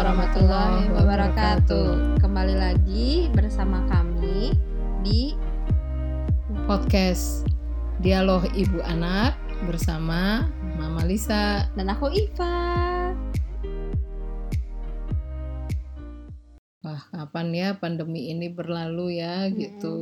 [0.00, 2.16] warahmatullahi wabarakatuh.
[2.24, 4.56] Kembali lagi bersama kami
[5.04, 5.36] di
[6.64, 7.44] podcast
[8.00, 9.36] Dialog Ibu Anak
[9.68, 10.48] bersama
[10.80, 11.68] Mama Lisa.
[11.76, 13.12] dan aku Iva.
[16.80, 19.60] Wah, kapan ya pandemi ini berlalu ya Mm-mm.
[19.60, 19.96] gitu.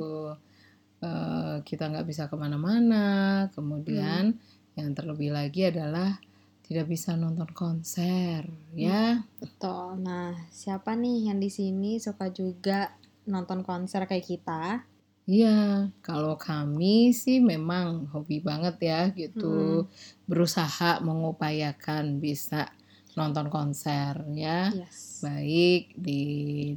[1.03, 3.51] Eh, kita nggak bisa ke mana-mana.
[3.51, 4.39] Kemudian
[4.79, 6.23] yang terlebih lagi adalah
[6.69, 8.45] tidak bisa nonton konser
[8.77, 9.25] ya.
[9.41, 10.05] Betul.
[10.05, 12.93] Nah, siapa nih yang di sini suka juga
[13.25, 14.85] nonton konser kayak kita?
[15.29, 19.89] Iya, kalau kami sih memang hobi banget ya gitu.
[20.29, 22.69] Berusaha mengupayakan bisa
[23.17, 24.73] nonton konser ya.
[24.73, 25.09] Yes.
[25.19, 26.23] baik di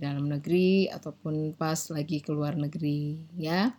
[0.01, 3.69] dalam negeri ataupun pas lagi ke luar negeri ya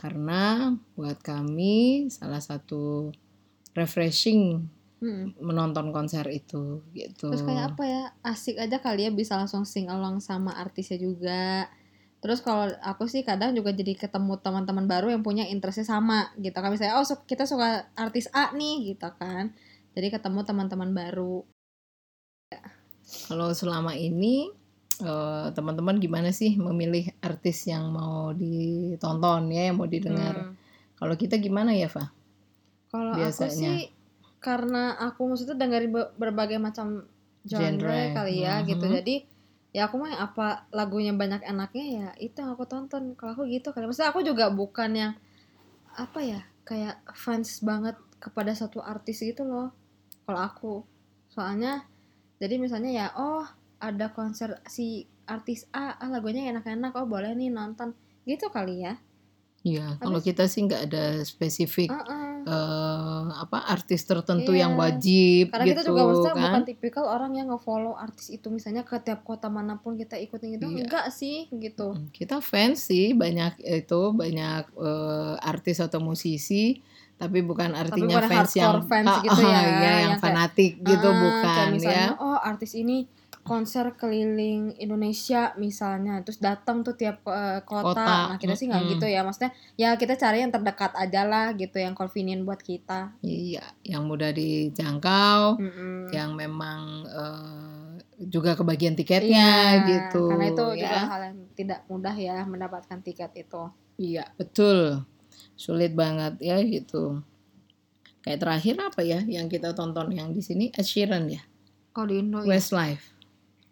[0.00, 3.12] karena buat kami salah satu
[3.76, 4.64] refreshing
[4.98, 5.38] Mm.
[5.38, 8.02] menonton konser itu gitu Terus kayak apa ya?
[8.26, 11.70] Asik aja kali ya bisa langsung sing along sama artisnya juga.
[12.18, 16.58] Terus kalau aku sih kadang juga jadi ketemu teman-teman baru yang punya interestnya sama gitu
[16.58, 16.74] kan.
[16.74, 19.54] Misalnya oh kita suka artis A nih gitu kan.
[19.94, 21.46] Jadi ketemu teman-teman baru.
[23.28, 24.50] kalau selama ini
[25.00, 30.54] eh, teman-teman gimana sih memilih artis yang mau ditonton ya yang mau didengar Hmm.
[30.98, 32.10] kalau kita gimana ya Fa?
[32.90, 33.92] Kalau aku sih
[34.38, 37.06] karena aku maksudnya dengerin be- berbagai macam
[37.42, 38.14] genre, Genre.
[38.14, 38.86] kali ya gitu.
[38.86, 38.94] Mhm.
[39.02, 39.16] Jadi
[39.74, 43.18] ya aku mah apa lagunya banyak enaknya ya itu yang aku tonton.
[43.18, 43.86] Kalau aku gitu kali.
[43.90, 45.12] Maksudnya aku juga bukan yang
[45.98, 49.74] apa ya kayak fans banget kepada satu artis gitu loh.
[50.26, 50.72] Kalau aku
[51.30, 51.86] soalnya
[52.38, 53.44] jadi misalnya ya oh
[53.78, 57.92] ada konser si artis A, ah, lagunya enak-enak oh boleh nih nonton
[58.24, 58.96] gitu kali ya.
[59.66, 62.37] Iya kalau kita sih nggak ada spesifik Heeh.
[62.48, 64.64] Eh, apa artis tertentu Iya.
[64.64, 68.48] yang wajib Karena gitu kita juga maksudnya kan bukan tipikal orang yang nge-follow artis itu
[68.48, 70.66] misalnya ke tiap kota mana pun kita ikutin gitu.
[70.66, 70.88] Iya.
[70.88, 71.92] Enggak sih gitu.
[72.10, 76.80] Kita fans sih banyak itu banyak eh, artis atau musisi
[77.18, 80.22] tapi bukan artinya bukan fans yang fans Ah, gitu ah, ya, iya, yang, yang kayak,
[80.22, 82.22] fanatik gitu Ah, bukan kayak misalnya ya.
[82.22, 83.10] oh artis ini
[83.48, 87.96] konser keliling Indonesia misalnya terus datang tuh tiap eh, kota.
[87.96, 88.94] Kota, Nah, kita sih nggak mm-mm.
[89.00, 89.24] gitu ya.
[89.24, 89.50] Maksudnya
[89.80, 93.16] ya kita cari yang terdekat aja lah gitu yang convenient buat kita.
[93.24, 96.12] Iya, yang mudah dijangkau, Mm-mm.
[96.12, 97.88] yang memang eh,
[98.28, 100.28] juga kebagian tiketnya Iya, gitu.
[100.28, 100.82] Karena itu ya.
[100.84, 103.62] juga hal yang tidak mudah ya mendapatkan tiket itu.
[103.98, 105.02] Iya, betul.
[105.58, 107.22] Sulit banget ya gitu.
[108.22, 111.40] Kayak terakhir apa ya yang kita tonton yang di sini Ed Sheeran ya,
[111.94, 112.50] Kalau di Indo ya.
[112.58, 113.14] Westlife.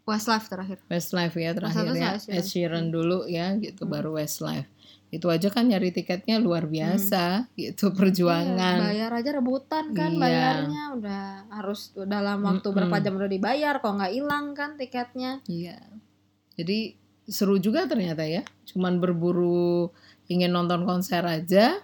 [0.06, 0.78] Westlife terakhir.
[0.87, 2.44] Westlife ya terakhir satu ya Ed Sheeran.
[2.47, 3.93] Sheeran dulu ya gitu Hmm.
[3.93, 4.71] baru Westlife
[5.06, 10.19] itu aja kan nyari tiketnya luar biasa gitu perjuangan Iya, bayar aja rebutan kan Iya.
[10.19, 13.05] bayarnya udah harus dalam waktu berapa Mm-mm.
[13.05, 15.78] jam udah dibayar kok nggak hilang kan tiketnya iya
[16.55, 19.95] jadi seru juga ternyata ya cuman berburu
[20.27, 21.78] ingin nonton konser aja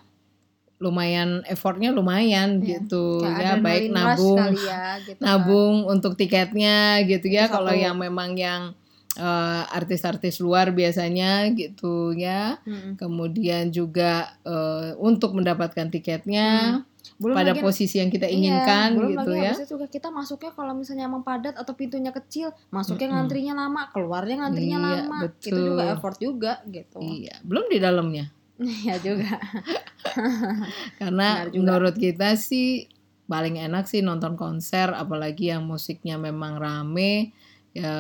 [0.83, 5.25] lumayan effortnya lumayan Iya, gitu kayak ya baik nabung ya gitu kan.
[5.25, 8.75] nabung untuk tiketnya gitu ya Itu kalau yang memang yang
[9.15, 12.99] eh, artis-artis luar biasanya gitu ya Mm-mm.
[12.99, 16.83] kemudian juga eh, untuk mendapatkan tiketnya
[17.19, 19.51] belum pada lagi posisi yang kita iya, inginkan belum gitu lagi ya.
[19.53, 23.17] habis itu juga kita masuknya kalau misalnya emang padat atau pintunya kecil masuknya Mm-mm.
[23.21, 25.63] ngantrinya lama keluarnya ngantrinya Iya, lama itu betul.
[25.63, 28.25] juga effort juga gitu Iya, belum di dalamnya.
[28.87, 29.41] ya juga
[31.01, 31.59] Karena Benar juga.
[31.59, 32.87] menurut kita sih
[33.31, 37.33] paling enak sih nonton konser apalagi yang musiknya memang rame.
[37.73, 37.97] Ya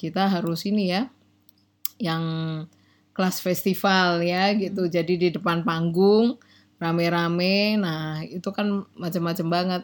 [0.00, 1.12] kita harus ini ya
[2.00, 2.24] yang
[3.12, 4.88] kelas festival ya gitu.
[4.88, 4.92] Hmm.
[4.92, 6.40] Jadi di depan panggung
[6.80, 7.76] rame-rame.
[7.76, 9.82] Nah, itu kan macam-macam banget.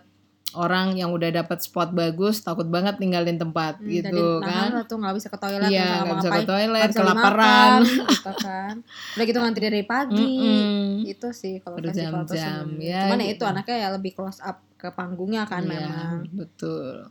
[0.57, 4.73] Orang yang udah dapat spot bagus takut banget ninggalin tempat Hmm, gitu kan.
[4.85, 7.81] tuh nggak bisa ke toilet Iya, nggak bisa ke toilet, bisa kelaparan.
[7.85, 8.75] dimakan, gitu kan
[9.13, 11.05] udah gitu ngantri dari pagi Mm-mm.
[11.05, 13.33] itu sih kalau festival tuh ya, cuman ya gitu.
[13.33, 17.09] itu anaknya ya lebih close up ke panggungnya kan Iya, memang betul.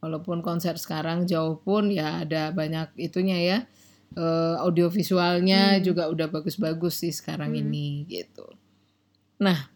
[0.00, 3.58] Walaupun konser sekarang jauh pun ya ada banyak itunya ya.
[4.10, 5.84] Eh, audiovisualnya Hmm.
[5.84, 7.62] juga udah bagus-bagus sih sekarang Hmm.
[7.62, 8.42] ini gitu.
[9.38, 9.70] Nah,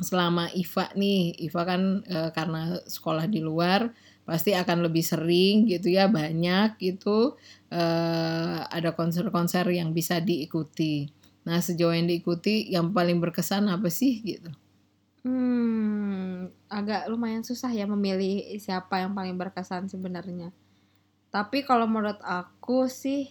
[0.00, 3.92] selama Iva nih, Iva kan eh, karena sekolah di luar
[4.24, 7.34] pasti akan lebih sering gitu ya banyak gitu
[7.72, 11.08] eh, ada konser-konser yang bisa diikuti.
[11.44, 14.52] Nah, sejauh yang diikuti yang paling berkesan apa sih gitu?
[15.24, 20.52] hmm agak lumayan susah ya memilih siapa yang paling berkesan sebenarnya
[21.28, 23.30] tapi kalau menurut aku sih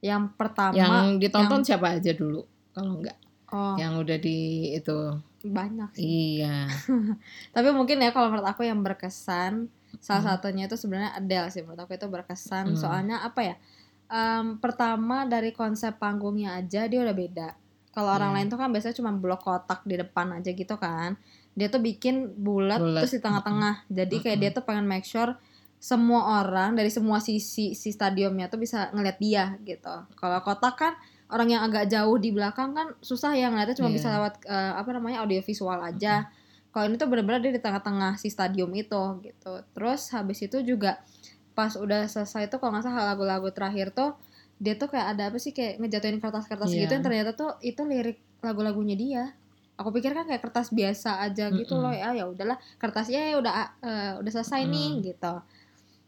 [0.00, 3.18] yang pertama yang ditonton siapa aja dulu kalau enggak
[3.50, 6.04] oh yang udah di itu banyak sih
[6.38, 6.68] iya
[7.54, 9.68] tapi mungkin ya kalau menurut aku yang berkesan
[9.98, 12.72] Salah satunya itu sebenarnya Adele sih menurut aku itu berkesan.
[12.72, 12.78] Hmm.
[12.78, 13.56] Soalnya apa ya?
[14.10, 17.48] em, pertama dari konsep panggungnya aja dia udah beda.
[17.94, 18.36] Kalau orang Iya.
[18.42, 21.14] lain tuh kan biasanya cuma blok kotak di depan aja gitu kan.
[21.54, 23.86] Dia tuh bikin bulat terus di tengah-tengah.
[23.86, 24.50] Jadi kayak Mm-mm.
[24.50, 25.38] dia tuh pengen make sure
[25.78, 29.94] semua orang dari semua sisi si stadiumnya tuh bisa ngeliat dia gitu.
[30.18, 30.92] Kalau kotak kan
[31.30, 33.96] orang yang agak jauh di belakang kan susah ya ngeliatnya cuma Iya.
[33.96, 36.26] bisa lewat eh, apa namanya audiovisual aja.
[36.70, 39.52] Kalau ini tuh bener-bener dia di tengah-tengah si stadium itu gitu.
[39.70, 41.02] Terus habis itu juga
[41.50, 44.14] pas udah selesai tuh kalau nggak salah lagu-lagu terakhir tuh
[44.56, 46.84] dia tuh kayak ada apa sih kayak ngejatuhin kertas-kertas Iya.
[46.84, 49.24] gitu yang ternyata tuh itu lirik lagu-lagunya dia.
[49.74, 51.84] Aku pikir kan kayak kertas biasa aja gitu Mm-mm.
[51.84, 55.02] loh ya ya udahlah kertasnya ya udah eh, udah selesai nih Mm.
[55.06, 55.34] gitu.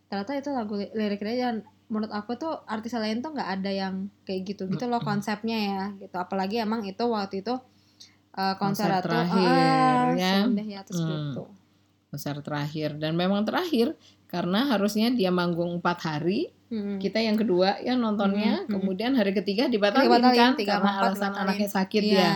[0.07, 1.57] Ternyata itu lagu li- liriknya dan
[1.87, 5.83] menurut aku tuh artis lain tuh nggak ada yang kayak gitu gitu loh konsepnya ya
[5.99, 6.15] gitu.
[6.15, 7.55] Apalagi emang itu waktu itu
[8.33, 10.35] eh, konser, Konser tuh terakhir, ah, ya.
[10.43, 11.11] sudah ya terus Hmm.
[11.11, 11.45] gitu.
[12.09, 13.97] konser terakhir dan memang terakhir
[14.27, 16.97] karena harusnya dia manggung empat hari Hmm.
[16.97, 21.05] kita yang kedua ya nontonnya Hmm, kemudian hari ketiga Dibatalin, kan tiga karena sama empat
[21.07, 21.45] alasan dibatalin.
[21.45, 22.17] anaknya sakit Iya.
[22.17, 22.33] ya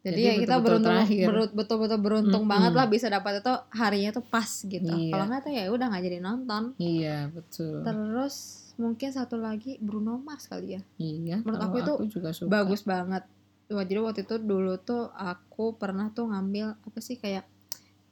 [0.00, 1.26] Jadi, Jadi ya kita betul-betul beruntung terakhir.
[1.28, 2.52] beru- betul-betul beruntung Mm-mm.
[2.56, 4.88] banget lah bisa dapat itu harinya tuh pas gitu.
[4.90, 5.10] Iya.
[5.10, 6.62] Kalau nggak tuh ya udah nggak jadi nonton.
[6.76, 8.34] iya betul Terus
[8.74, 10.82] mungkin satu lagi Bruno Mars kali ya.
[10.96, 12.48] iya menurut aku itu juga suka.
[12.50, 13.28] Bagus banget.
[13.66, 17.44] Jadi waktu itu dulu tuh aku pernah tuh ngambil apa sih kayak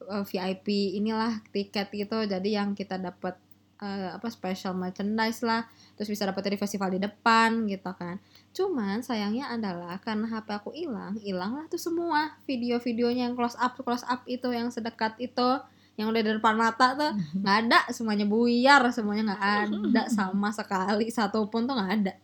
[0.02, 2.20] eh, VIP inilah tiket gitu.
[2.22, 3.40] Jadi yang kita dapat
[3.78, 5.64] eh, apa special merchandise lah.
[5.94, 8.20] Terus bisa dapat dari festival di depan gitu kan.
[8.56, 14.02] Cuman sayangnya adalah karena HP aku hilang, hilanglah tuh semua video-videonya yang close up close
[14.08, 15.62] up itu yang sedekat itu
[15.98, 17.12] yang udah di depan mata tuh.
[17.42, 22.14] Nggak ada semuanya buyar semuanya nggak ada sama sekali satu pun tuh nggak ada.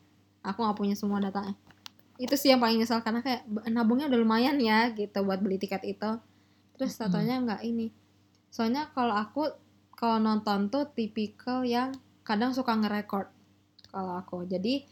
[0.47, 1.59] Aku nggak punya semua datanya.
[2.15, 5.82] Itu sih yang paling nyesel karena kayak nabungnya udah lumayan ya gitu buat beli tiket
[5.82, 6.11] itu.
[6.79, 7.91] Terus tatonya nggak ini.
[8.55, 9.50] Soalnya kalau aku
[9.99, 11.91] kalau nonton tuh tipikal yang
[12.23, 13.27] kadang suka nge-record
[13.91, 14.47] kalau aku.
[14.47, 14.87] Jadi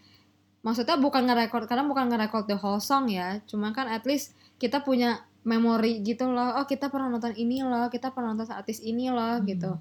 [0.62, 4.80] maksudnya bukan nge-record karena bukan nge-record the whole song ya cuman kan at least kita
[4.80, 9.10] punya memori gitu loh oh kita pernah nonton ini loh kita pernah nonton artis ini
[9.10, 9.44] loh Hmm.
[9.44, 9.72] gitu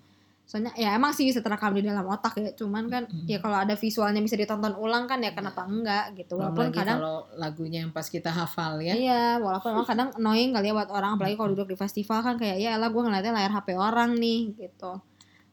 [0.42, 3.24] soalnya ya emang sih bisa terekam di dalam otak ya cuman kan Hmm.
[3.24, 6.78] ya kalau ada visualnya bisa ditonton ulang kan ya kenapa enggak gitu Belum walaupun lagi
[6.82, 10.76] kadang kalau lagunya yang pas kita hafal ya Iya, walaupun emang kadang annoying kali ya
[10.76, 13.68] buat orang apalagi kalau duduk di festival kan kayak ya elah gue ngeliatnya layar HP
[13.74, 14.92] orang nih gitu.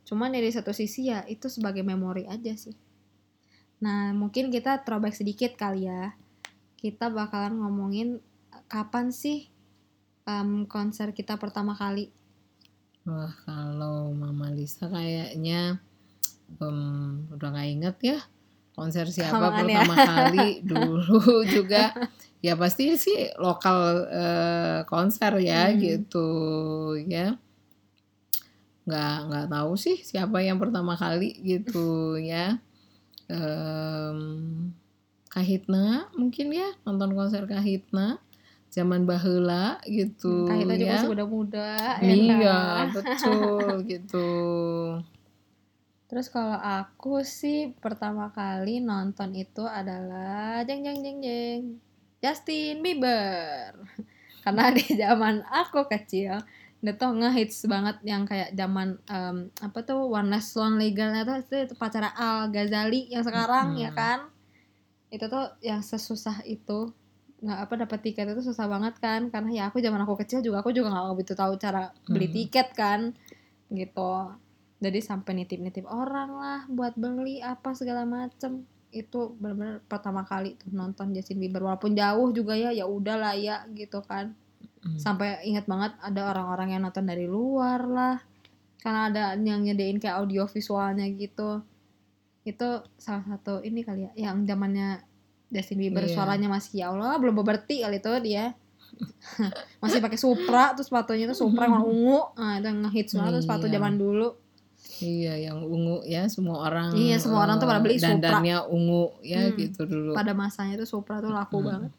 [0.02, 2.72] Cuman dari satu sisi ya itu sebagai memori aja sih.
[3.78, 6.14] Nah, mungkin kita throwback sedikit kali ya.
[6.74, 8.18] Kita bakalan ngomongin
[8.66, 9.46] kapan sih
[10.24, 12.10] em, konser kita pertama kali.
[13.02, 15.80] wah kalau Mama Lisa kayaknya
[16.60, 16.78] em,
[17.32, 18.18] udah nggak inget ya
[18.76, 19.80] konser siapa Kelamaan ya.
[19.80, 21.96] pertama kali dulu juga
[22.38, 23.78] ya pasti sih lokal
[24.12, 25.80] eh, konser ya Hmm.
[25.80, 26.28] gitu
[27.08, 27.34] ya
[28.84, 32.60] nggak nggak tahu sih siapa yang pertama kali gitu ya
[33.28, 34.18] Em,
[35.28, 38.16] Kahitna mungkin ya nonton konser Kahitna
[38.72, 41.70] zaman bahula gitu Kayak tadi ya masih muda-muda.
[42.00, 42.58] ya iya
[42.96, 44.28] betul gitu
[46.08, 51.60] Terus kalau aku sih pertama kali nonton itu adalah jeng jeng jeng jeng
[52.24, 53.76] Justin Bieber.
[54.44, 56.40] Karena di zaman aku kecil
[56.84, 61.54] dia tuh ngehits banget yang kayak zaman em, apa tuh One Last Lonely Girl itu,
[61.66, 63.82] itu pacara Al Ghazali yang sekarang Mm-mm.
[63.82, 64.18] ya kan.
[65.10, 66.92] Itu tuh yang sesusah itu.
[67.42, 69.20] Nggak apa dapat tiket itu susah banget kan?
[69.32, 72.36] Karena ya aku zaman aku kecil juga aku juga nggak begitu tahu cara beli Hmm.
[72.36, 73.00] tiket kan?
[73.70, 74.12] Gitu.
[74.78, 78.62] Jadi sampai nitip-nitip orang lah buat beli apa segala macem.
[78.94, 81.62] Itu benar-benar pertama kali tuh nonton Justin Bieber.
[81.66, 84.34] Walaupun jauh juga ya ya udahlah ya gitu kan
[84.88, 84.96] Hmm.
[84.96, 88.16] sampai ingat banget ada orang-orang yang nonton dari luar lah
[88.78, 91.60] karena ada yang nyediain kayak audio visualnya gitu
[92.42, 95.04] itu salah satu ini kali ya yang zamannya
[95.46, 96.14] Justin Bieber Iya.
[96.14, 98.56] suaranya masih ya Allah belum beberti kali itu dia
[99.82, 103.32] masih pakai Supra terus sepatunya itu Supra yang warna ungu nah itu yang ngehits banget
[103.34, 103.74] tuh sepatu Iya.
[103.74, 104.28] zaman dulu
[104.98, 106.90] Iya, yang ungu ya semua orang.
[106.92, 108.18] Iya, semua orang tuh pada beli Supra.
[108.18, 110.10] dandannya ungu ya Hmm, gitu dulu.
[110.12, 111.66] pada masanya itu Supra tuh laku Mm-mm.
[111.68, 111.92] banget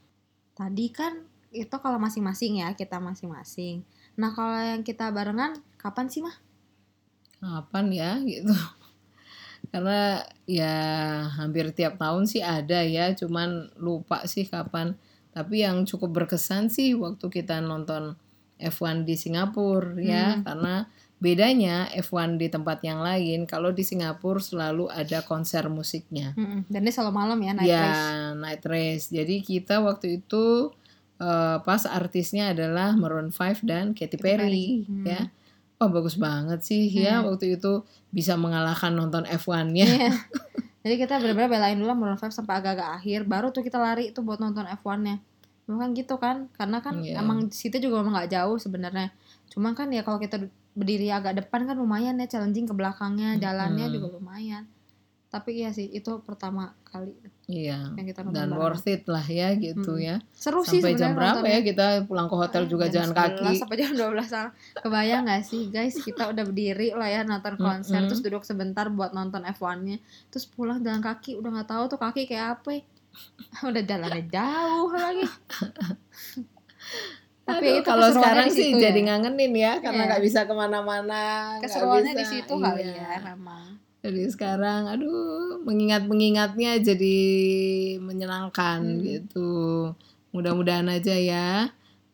[0.51, 1.13] tadi kan
[1.49, 3.81] itu kalau masing-masing ya kita masing-masing
[4.15, 6.35] nah kalau yang kita barengan kapan sih mah
[7.39, 8.51] Kapan ya gitu.
[9.71, 10.75] Karena ya
[11.39, 14.99] hampir tiap tahun sih ada ya, cuman lupa sih kapan.
[15.31, 18.17] Tapi yang cukup berkesan sih waktu kita nonton
[18.59, 20.43] F1 di Singapura ya, Hmm.
[20.43, 20.75] karena
[21.19, 26.35] bedanya F1 di tempat yang lain kalau di Singapura selalu ada konser musiknya.
[26.35, 26.67] Mm-mm.
[26.67, 29.05] dan ini selalu malam ya night ya, race night race.
[29.15, 30.75] Jadi kita waktu itu
[31.19, 34.67] eh, pas artisnya adalah Maroon 5 dan Katy Katy Perry, Perry.
[34.87, 35.05] Hmm.
[35.05, 35.21] ya.
[35.75, 37.23] Wah bagus banget sih ya Iya.
[37.23, 39.85] waktu itu bisa mengalahkan nonton F1-nya.
[39.85, 40.11] Iya.
[40.83, 44.23] Jadi kita benar-benar belain dulu Maroon 5 sampai agak-agak akhir, baru tuh kita lari tuh
[44.23, 45.19] buat nonton F1-nya.
[45.67, 47.19] Memang gitu kan, karena kan Iya.
[47.19, 49.11] emang situ juga memang nggak jauh sebenarnya.
[49.47, 50.39] Cuma kan ya kalau kita
[50.73, 53.95] berdiri agak depan kan lumayan ya challenging ke belakangnya, jalannya Mm-mm.
[53.95, 54.63] juga lumayan.
[55.29, 57.13] Tapi iya sih itu pertama kali
[57.45, 57.93] Iya.
[57.93, 58.57] yang kita nonton Dan bareng.
[58.59, 60.01] worth it lah ya gitu Mm-mm.
[60.03, 60.15] ya.
[60.31, 61.53] Seru sih Sampai jam berapa nontonnya.
[61.55, 63.53] ya kita pulang ke hotel juga Jam jalan 11 kaki.
[63.55, 64.49] sampai jam 12 sana.
[64.75, 68.09] Kebayang gak sih guys kita udah berdiri lah ya nonton konser Mm-mm.
[68.09, 72.25] terus duduk sebentar buat nonton F1-nya terus pulang jalan kaki udah nggak tahu tuh kaki
[72.25, 72.81] kayak apa ya.
[73.69, 75.25] udah jalannya jauh lagi
[77.43, 79.05] tapi Aduh, itu kalau sekarang sih situ jadi ya.
[79.07, 80.07] ngangenin ya karena Iya.
[80.07, 81.21] nggak bisa ke mana-mana.
[81.55, 83.05] nggak keseruannya di situ kali iya.
[83.11, 83.68] ya memang
[83.99, 87.17] Jadi sekarang, aduh, mengingat-mengingatnya jadi
[87.99, 89.03] menyenangkan Hmm.
[89.03, 89.51] gitu.
[90.31, 91.49] Mudah-mudahan aja ya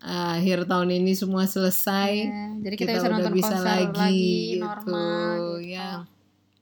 [0.06, 2.12] akhir tahun ini semua selesai.
[2.30, 5.54] Ya, jadi kita, kita bisa udah nonton bisa konser lagi, lagi, gitu, normal gitu.
[5.66, 5.90] ya.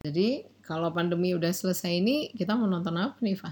[0.04, 0.28] Jadi
[0.64, 3.52] kalau pandemi udah selesai ini kita mau nonton apa nih, Fa?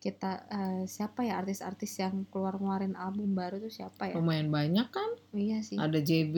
[0.00, 4.88] Kita eh, siapa ya artis-artis yang keluar ngeluarin album baru tuh siapa ya Lumayan banyak
[4.88, 5.10] kan?
[5.30, 6.36] Oh, iya sih Ada JB,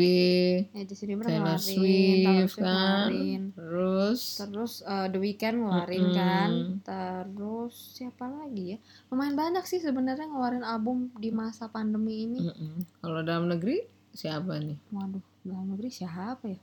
[0.75, 3.42] ya Justin Bieber Taylor Taylor Swift kan, ngeluarin.
[3.54, 6.19] terus terus eh, The Weeknd ngeluarin Mm-mm.
[6.19, 6.50] kan
[6.83, 8.78] terus siapa lagi ya
[9.09, 12.99] lumayan banyak sih sebenarnya ngeluarin album di masa pandemi ini Mm-mm.
[12.99, 14.76] kalau dalam negeri siapa nih?
[14.90, 16.61] waduh dalam negeri siapa ya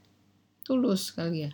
[0.61, 1.51] Tulus kali ya.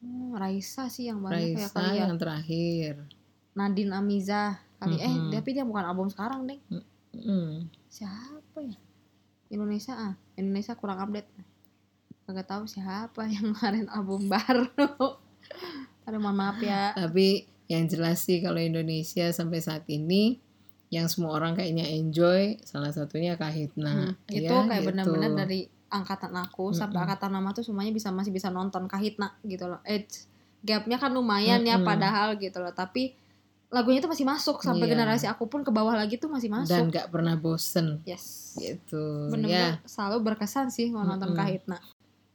[0.00, 2.92] Hmm, Raisa sih yang banyak ya Raisa kali ya yang terakhir.
[3.52, 5.30] Nadine Amiza kali eh Mm-mm.
[5.30, 6.58] tapi dia bukan album sekarang deh
[7.10, 7.66] Mm.
[7.86, 8.78] siapa ya
[9.48, 11.26] Indonesia ah Indonesia kurang update
[12.22, 14.70] kagak tahu siapa yang ngeluarin album baru
[16.06, 20.38] aduh mohon maaf ya Tapi yang jelas sih kalau Indonesia sampai saat ini
[20.90, 24.10] yang semua orang kayaknya enjoy salah satunya Kahitna.
[24.10, 24.90] Hmm, itu ya, kayak gitu.
[24.90, 27.04] benar-benar dari angkatan aku sampai Mm-mm.
[27.06, 29.78] angkatan lama tuh semuanya bisa masih bisa nonton Kahitna gitu loh.
[29.82, 30.02] Eh
[30.62, 31.86] gapnya kan lumayan ya Mm-mm.
[31.86, 32.74] padahal gitu loh.
[32.74, 33.14] Tapi
[33.70, 34.92] lagunya tuh masih masuk sampai Iya.
[34.92, 36.68] generasi aku pun ke bawah lagi tuh masih masuk.
[36.68, 38.54] dan gak pernah bosen yes.
[38.56, 39.30] gitu.
[39.30, 39.86] Bener-bener Ya.
[39.86, 41.38] selalu berkesan sih kalau nonton Mm-mm.
[41.38, 41.78] Kahitna.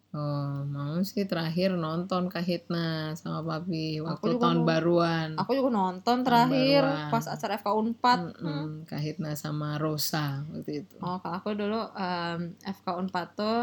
[0.09, 4.65] Oh, mau sih terakhir nonton Kahitna sama Papi waktu juga tahun mau.
[4.65, 5.29] baruan.
[5.35, 7.11] Aku juga nonton terakhir baruan.
[7.11, 8.19] pas acara FK Unpad.
[8.23, 8.71] Mm-mm, Hmm.
[8.85, 10.95] Kahitna sama Rosa waktu itu.
[10.99, 13.59] Oh, kalau aku dulu em, FK Unpad tuh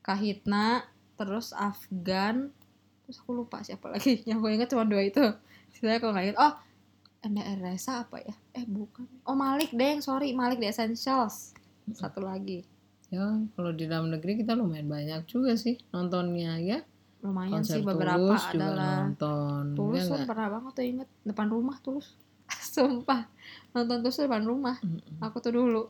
[0.00, 2.54] Kahitna, terus Afgan,
[3.02, 4.22] terus aku lupa siapa lagi.
[4.28, 5.26] Yang gue inget cuma dua itu.
[5.68, 6.38] Sisanya aku nggak inget.
[6.38, 6.54] Oh,
[7.24, 8.34] NDR Resa apa ya?
[8.52, 9.08] Eh bukan.
[9.24, 11.56] Oh Malik deng, sorry Malik The Essentials.
[11.90, 12.64] Satu lagi.
[13.08, 16.78] Ya, kalau di dalam negeri kita lumayan banyak juga sih nontonnya ya.
[17.20, 18.96] Lumayan Konser sih beberapa Tulus juga adalah.
[19.02, 19.62] nonton.
[19.72, 20.28] Tulus ya tuh nggak?
[20.28, 22.08] pernah banget tuh inget depan rumah Tulus.
[22.74, 23.22] Sumpah.
[23.72, 24.76] Nonton Tulus depan rumah.
[24.78, 25.20] Mm-mm.
[25.20, 25.82] Aku tuh dulu.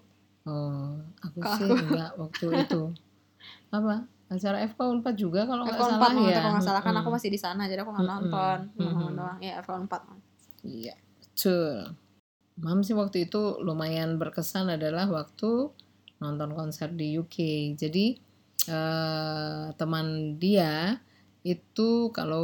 [0.44, 2.82] Oh, aku Kalau sih aku- enggak waktu itu.
[3.70, 3.94] Apa?
[4.24, 6.16] Acara FK Unpad juga kalau nggak salah Unpad ya.
[6.16, 7.14] nonton kalau nggak salah kan aku Mm-mm.
[7.14, 8.58] masih di sana jadi aku nggak nonton.
[8.70, 8.94] Cuma Mm-mm.
[8.94, 9.38] ngomong doang.
[9.40, 10.02] Ya FK Unpad.
[10.64, 10.94] Iya,
[11.34, 11.90] betul.
[12.62, 15.74] Mam sih waktu itu lumayan berkesan adalah waktu
[16.22, 17.38] nonton konser di UK.
[17.74, 18.14] Jadi
[18.70, 21.02] eh, teman dia
[21.44, 22.40] itu kalau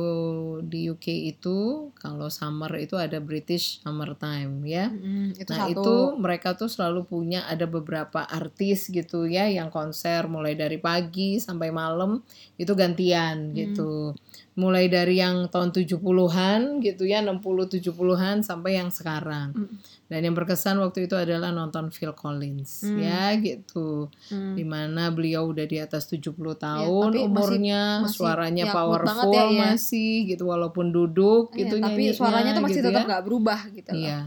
[0.60, 4.92] di UK itu kalau summer itu ada British Summer Time ya.
[4.92, 5.72] Mm, itu nah satu.
[5.72, 11.40] itu mereka tuh selalu punya ada beberapa artis gitu ya yang konser mulai dari pagi
[11.40, 12.20] sampai malam
[12.60, 13.56] itu gantian Hmm.
[13.56, 14.12] gitu.
[14.60, 19.56] Mulai dari yang tahun 70-an gitu ya 60 70-an sampai yang sekarang.
[19.56, 19.80] Mm.
[20.10, 22.98] Dan yang berkesan waktu itu adalah nonton Phil Collins Hmm.
[22.98, 24.10] ya gitu.
[24.26, 24.54] Mm.
[24.58, 29.30] Di mana beliau udah di atas 70 tahun tapi masih- umurnya, masih suaranya ya, powerful
[29.30, 29.60] ya, ya.
[29.68, 33.18] masih gitu walaupun duduk Iya, gitu tapi suaranya tuh masih gitu tetap ya.
[33.22, 34.02] berubah gitu loh.
[34.02, 34.18] Iya.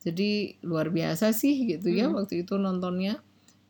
[0.00, 0.30] Jadi
[0.62, 2.16] luar biasa sih gitu ya Mm.
[2.16, 3.20] waktu itu nontonnya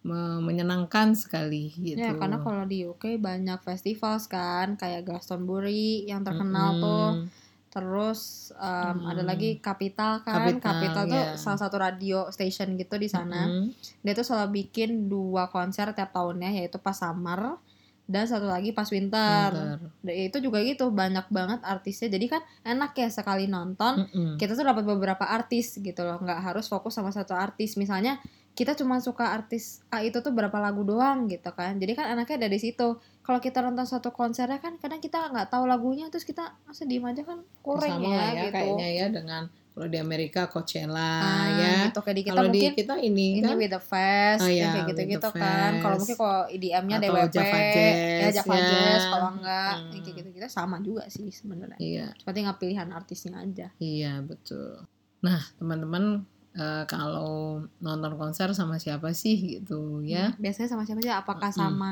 [0.01, 1.99] Me- menyenangkan sekali gitu.
[1.99, 7.11] Ya, karena kalau di UK banyak festival kan, kayak Glastonbury yang terkenal tuh.
[7.77, 8.21] Terus
[8.57, 9.11] em, Mm.
[9.13, 11.37] ada lagi Capital kan, Capital tuh ya.
[11.37, 13.45] salah satu radio station gitu di sana.
[13.45, 13.77] Mm-mm.
[14.01, 17.61] Dia tuh selalu bikin dua konser tiap tahunnya, yaitu pas summer
[18.07, 19.51] dan satu lagi pas winter.
[20.01, 22.09] Dan itu juga gitu banyak banget artisnya.
[22.09, 24.41] Jadi kan enak ya sekali nonton Mm-mm.
[24.41, 28.17] kita tuh dapat beberapa artis gitu loh nggak harus fokus sama satu artis misalnya
[28.57, 32.43] kita cuma suka artis A itu tuh berapa lagu doang gitu kan jadi kan anaknya
[32.43, 36.57] dari situ kalau kita nonton satu konsernya kan kadang kita nggak tahu lagunya terus kita
[36.65, 40.49] masa diem aja kan kurang Sama ya, ya gitu kayaknya ya dengan kalau di Amerika
[40.49, 41.73] Coachella Ah, ya.
[41.85, 44.49] gitu kayak di kita Kalau di mungkin kita ini, ini kan with the fest Oh,
[44.49, 48.35] iya, kayak with gitu-gitu the kan kalau mungkin kalau IDM-nya Atau DWP Java ya Jazz,
[48.35, 48.65] Java ya.
[48.65, 49.91] Jazz kalau enggak Hmm.
[49.93, 54.81] kayak gitu-gitu sama juga sih sebenarnya iya, cuma tinggal pilihan artisnya aja iya betul.
[55.19, 56.25] Nah, teman-teman
[56.57, 60.33] eh, kalau nonton konser sama siapa sih gitu ya?
[60.33, 61.63] Hmm, biasanya sama siapa sih apakah Mm-mm.
[61.63, 61.91] sama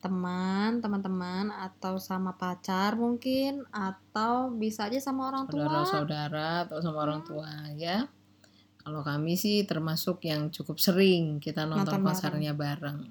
[0.00, 5.66] teman, teman-teman atau sama pacar mungkin atau bisa aja sama orang tua.
[5.66, 8.06] saudara-saudara atau sama orang tua ya.
[8.86, 13.02] Kalau kami sih termasuk yang cukup sering kita nonton, Nonton konsernya bareng.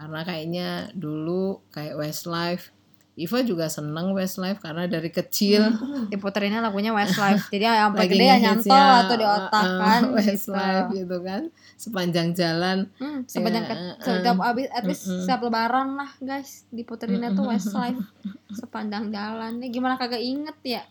[0.00, 2.72] Karena kayaknya dulu kayak Westlife,
[3.12, 5.68] Iva juga seneng Westlife karena dari kecil
[6.08, 7.44] Diputerinnya lagunya Westlife.
[7.46, 10.00] Jadi sampai gede ya nyantol atau di otak uh, uh, kan.
[10.16, 10.96] Westlife gitu.
[10.98, 11.42] gitu kan.
[11.76, 15.20] Sepanjang jalan Hmm, sebanyak Ya, ke- uh, setiap abis at least Mm-mm.
[15.22, 18.00] setiap lebaran lah guys diputerinnya tuh Westlife
[18.58, 19.58] sepanjang jalan.
[19.58, 20.82] Ini gimana kagak inget ya?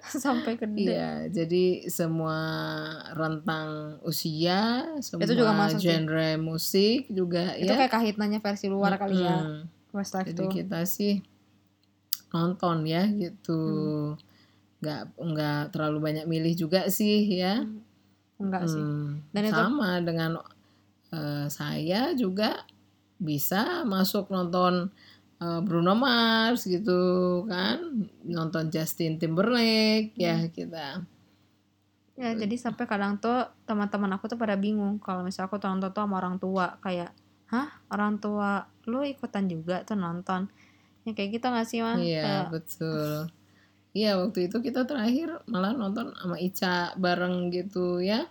[0.00, 0.88] sampai gede.
[0.88, 2.38] Iya, jadi semua
[3.12, 5.86] rentang usia, semua juga masuk sih.
[5.86, 7.76] genre musik juga Itu ya.
[7.78, 9.60] kayak kahitnanya versi luar kali ya.
[9.92, 10.48] Westlife Jadi tuh.
[10.50, 11.20] kita sih
[12.32, 13.60] nonton ya gitu.
[14.16, 14.30] Hmm.
[14.82, 17.62] nggak nggak terlalu banyak milih juga sih ya.
[18.34, 18.82] Enggak sih.
[18.82, 20.42] Hmm, Dan itu- sama dengan
[21.12, 22.66] eh, saya juga
[23.16, 24.90] bisa masuk nonton
[25.38, 26.98] eh, Bruno Mars gitu
[27.46, 27.78] kan,
[28.22, 30.50] nonton Justin Timberlake ya Hmm.
[30.50, 30.86] kita.
[32.12, 36.02] Ya, jadi sampai kadang tuh teman-teman aku tuh pada bingung kalau misalnya aku nonton tuh
[36.02, 37.10] sama orang tua kayak,
[37.48, 37.70] "Hah?
[37.88, 40.46] Orang tua lu ikutan juga tuh nonton?"
[41.02, 41.98] Ya kayak gitu gak sih, Mah?
[41.98, 43.10] Iya Kayak, betul.
[43.92, 48.24] Iya waktu itu kita terakhir malah nonton sama Ica bareng gitu ya.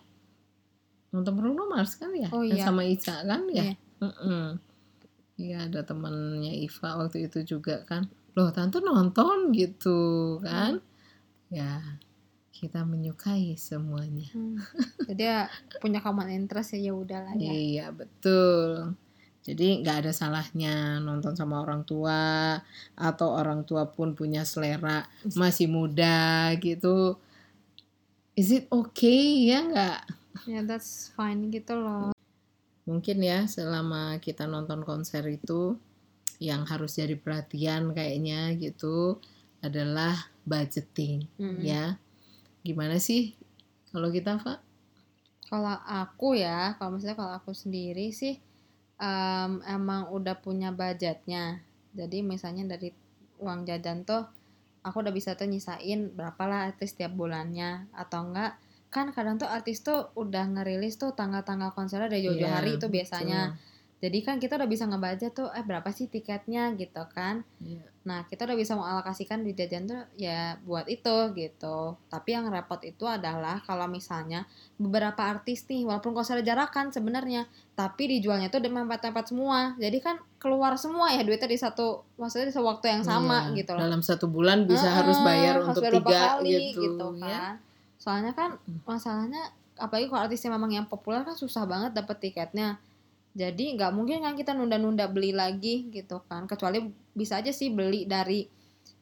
[1.11, 2.65] Nonton Bruno Mars kan ya, Oh, Yang iya.
[2.65, 3.63] sama Ica kan ya.
[3.69, 3.73] Iya.
[4.01, 4.45] Mm-mm.
[5.41, 8.07] Iya ada temannya Iva waktu itu juga kan.
[8.37, 10.79] Loh tante nonton gitu kan?
[11.51, 11.99] Ya
[12.55, 14.29] kita menyukai semuanya.
[14.31, 14.57] hmm.
[15.09, 15.49] Jadi ya
[15.81, 17.51] punya common interest ya ya udahlah ya.
[17.51, 18.93] Iya betul.
[19.41, 22.61] Jadi nggak ada salahnya nonton sama orang tua
[22.93, 27.17] atau orang tua pun punya selera masih muda gitu.
[28.37, 29.99] Is it okay ya nggak?
[30.45, 32.13] Ya that's fine gitu loh.
[32.85, 35.73] Mungkin ya selama kita nonton konser itu
[36.41, 39.17] yang harus jadi perhatian kayaknya gitu
[39.61, 41.61] adalah budgeting Mm-mm.
[41.61, 41.97] ya.
[42.61, 43.33] Gimana sih
[43.89, 44.59] kalau kita Pak?
[45.49, 48.39] Kalau aku ya, kalau misalnya kalau aku sendiri sih
[49.01, 51.65] em, emang udah punya budgetnya.
[51.97, 52.93] Jadi misalnya dari
[53.41, 54.29] uang jajan tuh
[54.85, 58.57] aku udah bisa tuh nyisain berapa lah artis tiap bulannya atau enggak
[58.91, 62.85] kan kadang tuh artis tuh udah ngerilis tuh tanggal-tanggal konsernya dari jauh-jauh Iya, hari itu
[62.91, 62.95] betul.
[64.01, 67.45] Jadi kan kita udah bisa ngebaca tuh eh berapa sih tiketnya gitu kan.
[67.61, 67.85] Iya.
[68.01, 71.93] Nah, kita udah bisa mengalokasikan di jajan tuh ya buat itu gitu.
[72.09, 74.49] Tapi yang repot itu adalah kalau misalnya
[74.81, 77.45] beberapa artis nih, walaupun konser jarakan sebenarnya,
[77.77, 79.77] tapi dijualnya tuh udah mepet-mepet semua.
[79.77, 83.61] Jadi kan keluar semua ya duitnya di satu, maksudnya di satu waktu yang sama Iya,
[83.61, 83.85] gitu loh.
[83.85, 87.29] Dalam satu bulan bisa Heeh, harus bayar harus untuk bayar tiga kali gitu, kan.
[87.29, 87.45] ya.
[88.01, 88.57] Soalnya kan
[88.89, 92.81] masalahnya apalagi kalau artisnya memang yang populer kan susah banget dapet tiketnya.
[93.31, 96.43] Jadi nggak mungkin kan kita nunda-nunda beli lagi gitu kan.
[96.47, 96.83] Kecuali
[97.15, 98.43] bisa aja sih beli dari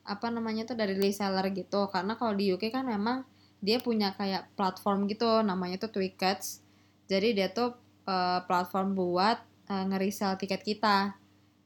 [0.06, 1.90] apa namanya tuh dari reseller gitu.
[1.90, 3.26] Karena kalau di UK kan memang
[3.60, 6.62] dia punya kayak platform gitu namanya tuh Twickets.
[7.10, 7.74] Jadi dia tuh
[8.06, 9.38] eh, platform buat
[9.70, 11.18] eh, nge-resell tiket kita.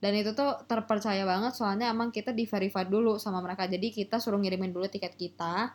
[0.04, 3.68] Dan itu tuh terpercaya banget soalnya emang kita di verify dulu sama mereka.
[3.68, 5.72] Jadi kita suruh ngirimin dulu tiket kita.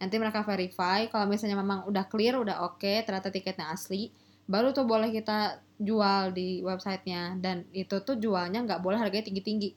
[0.00, 4.08] Nanti mereka verify kalau misalnya memang udah clear, udah oke, ternyata tiketnya asli,
[4.50, 7.38] baru tuh boleh kita jual di websitenya.
[7.38, 9.70] Dan itu tuh jualnya nggak boleh harganya tinggi-tinggi.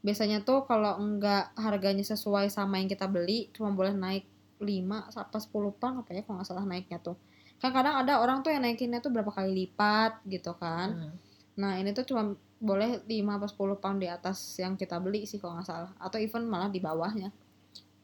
[0.00, 4.24] Biasanya tuh kalau nggak harganya sesuai sama yang kita beli, cuma boleh naik
[4.62, 7.18] 5 sampai 10 pound apa ya kalau nggak salah naiknya tuh.
[7.60, 10.96] Kan kadang ada orang tuh yang naikinnya tuh berapa kali lipat gitu kan.
[10.96, 11.14] Hmm.
[11.60, 15.36] Nah ini tuh cuma boleh 5 atau 10 pound di atas yang kita beli sih
[15.36, 15.92] kalau nggak salah.
[16.00, 17.28] Atau even malah di bawahnya.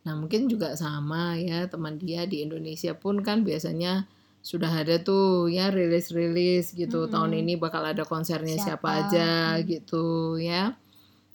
[0.05, 4.05] Nah mungkin juga sama ya teman dia di Indonesia pun kan biasanya
[4.47, 7.11] sudah ada tuh ya rilis-rilis gitu Mm-mm.
[7.11, 9.11] tahun ini bakal ada konsernya siapa, Siapa.
[9.11, 9.63] aja Mm.
[9.67, 10.05] gitu
[10.39, 10.79] ya.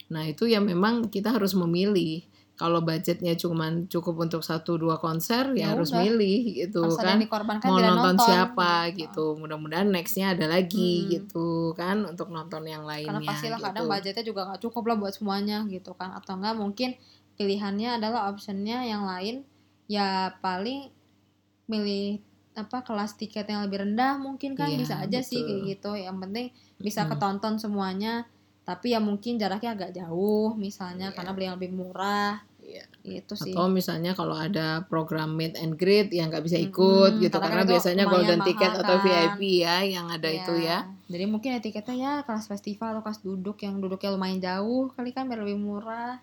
[0.08, 2.24] Nah itu ya memang kita harus memilih.
[2.56, 5.97] Kalau budgetnya cuman cukup untuk satu dua konser ya, Ya harus udah.
[5.97, 7.17] milih gitu Harus kan.
[7.17, 8.21] Mau nonton, nonton.
[8.21, 9.34] siapa gitu.
[9.36, 11.08] Mudah-mudahan nextnya ada lagi Mm.
[11.10, 13.17] gitu kan untuk nonton yang lainnya.
[13.17, 13.65] Karena pastilah gitu.
[13.65, 16.13] kadang budgetnya juga nggak cukup lah buat semuanya gitu kan.
[16.13, 16.89] Atau enggak mungkin
[17.36, 19.41] pilihannya adalah optionnya yang lain
[19.89, 20.93] ya paling
[21.65, 22.21] milih
[22.53, 25.47] apa kelas tiket yang lebih rendah mungkin kan Iya, bisa aja sih betul.
[25.47, 27.09] kayak gitu yang penting bisa Mm.
[27.09, 28.27] ketonton semuanya
[28.61, 31.15] tapi ya mungkin jaraknya agak jauh misalnya Iya.
[31.15, 32.85] karena beli yang lebih murah Iya.
[33.03, 37.23] itu sih Atau misalnya kalau ada program meet and greet yang nggak bisa ikut Mm-mm,
[37.23, 39.03] gitu karena karena kan biasanya golden ticket atau kan.
[39.03, 40.37] VIP ya yang ada Iya.
[40.37, 40.79] itu ya.
[41.07, 45.09] jadi mungkin ya tiketnya ya kelas festival atau kelas duduk yang duduknya lumayan jauh kali
[45.09, 46.19] kan biar lebih murah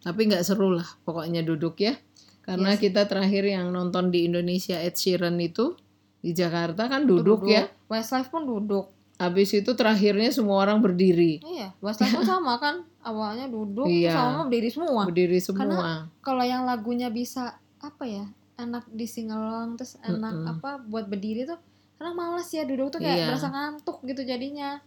[0.00, 1.96] Tapi nggak seru lah pokoknya duduk ya.
[2.44, 2.82] Karena Iya sih.
[2.86, 5.72] kita terakhir yang nonton di Indonesia Ed Sheeran itu
[6.20, 7.68] di Jakarta kan duduk, ya.
[7.88, 13.46] Westlife pun duduk habis itu terakhirnya semua orang berdiri iya Westlife pun sama kan awalnya
[13.46, 14.10] duduk Iya.
[14.10, 18.26] sama berdiri semua berdiri semua kalau yang lagunya bisa apa ya
[18.56, 20.52] enak di singalong terus enak Mm-mm.
[20.52, 21.62] apa buat berdiri tuh
[21.94, 23.26] karena males ya duduk tuh kayak Iya.
[23.30, 24.82] berasa ngantuk gitu jadinya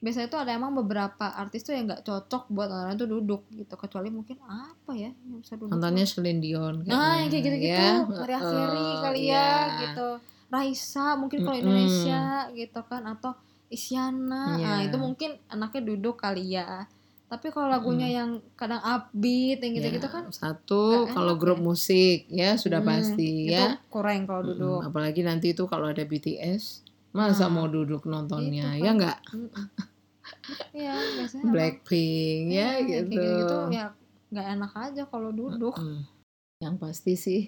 [0.00, 3.74] biasanya tuh ada emang beberapa artis tuh yang nggak cocok buat orang tuh duduk gitu.
[3.76, 6.04] Kecuali mungkin apa ya yang bisa duduk nontonnya.
[6.04, 7.84] Celine Dion nah yang kayak gitu-gitu.
[7.84, 8.00] Ya.
[8.04, 9.48] Maria Carey kali ya iya.
[9.84, 10.08] gitu.
[10.50, 11.64] Raisa mungkin kalau Mm-mm.
[11.68, 13.02] Indonesia gitu kan.
[13.06, 13.36] Atau
[13.70, 14.58] Isyana.
[14.58, 14.90] Nah Iya.
[14.90, 16.88] itu mungkin enaknya duduk kali ya.
[17.30, 21.62] Tapi kalau lagunya yang kadang upbeat yang gitu-gitu Ya, kan satu kalau grup ya.
[21.62, 23.78] musik ya sudah Hmm, pasti itu ya.
[23.86, 24.80] kurang kalau duduk.
[24.82, 28.74] Apalagi nanti itu kalau ada BTS masa Nah, mau duduk nontonnya?
[28.74, 28.94] Gitu ya kan.
[28.98, 29.16] enggak
[30.72, 33.86] Iya, biasanya emang- Blackpink iya, ya yang kayak gitu gitu ya
[34.30, 35.74] nggak enak aja kalau duduk.
[36.58, 37.42] Yang pasti sih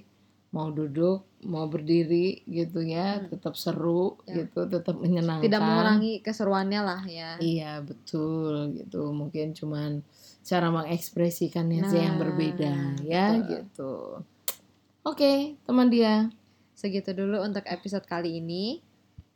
[0.50, 3.28] mau duduk mau berdiri gitu ya Hmm.
[3.28, 4.44] tetap seru Ya.
[4.44, 7.30] gitu tetap menyenangkan Tidak mengurangi keseruannya lah ya.
[7.38, 10.04] iya betul gitu mungkin cuman
[10.40, 13.48] cara mengekspresikannya aja yang Nah, berbeda ya betul.
[13.48, 13.92] gitu
[15.02, 16.28] oke teman dia
[16.74, 18.82] Segitu dulu untuk episode kali ini.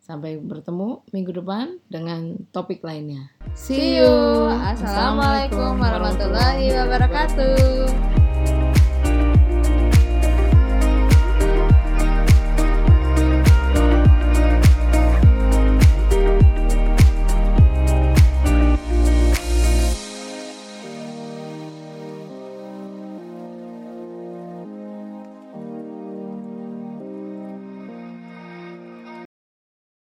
[0.07, 4.53] Sampai bertemu minggu depan dengan topik lainnya See you.
[4.53, 8.16] Assalamualaikum warahmatullahi wabarakatuh.